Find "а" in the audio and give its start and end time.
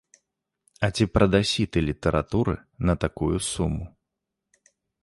0.87-0.89